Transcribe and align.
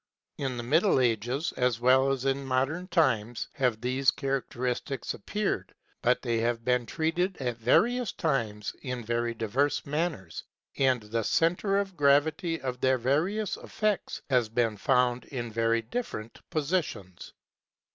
In 0.39 0.57
the 0.57 0.63
Middle 0.63 0.99
Ages 0.99 1.53
as 1.57 1.79
well 1.79 2.11
as 2.11 2.25
in 2.25 2.43
Modern 2.43 2.87
Times 2.87 3.49
have 3.53 3.79
these 3.81 4.09
32 4.09 4.09
KNOWLEDGE 4.09 4.09
AND 4.09 4.09
LIFE 4.09 4.15
characteristics 4.49 5.13
appeared, 5.13 5.75
but 6.01 6.23
they 6.23 6.39
have 6.39 6.65
been 6.65 6.87
treated 6.87 7.37
at 7.37 7.57
various 7.57 8.11
times 8.11 8.75
in 8.81 9.05
very 9.05 9.35
diverse 9.35 9.85
manners; 9.85 10.43
and 10.75 11.01
the 11.03 11.23
centre 11.23 11.77
of 11.77 11.95
gravity 11.95 12.59
of 12.59 12.81
their 12.81 12.97
various 12.97 13.57
effects 13.57 14.23
has 14.31 14.49
been 14.49 14.75
found 14.75 15.25
in 15.25 15.51
very 15.51 15.83
different 15.83 16.41
positions. 16.49 17.33